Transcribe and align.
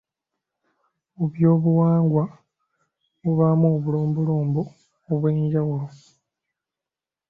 Mu 1.15 1.25
by'obuwangwa 1.33 2.23
mubaamu 3.21 3.65
obulombolombo 3.75 4.61
obw'enjawulo 5.11 5.87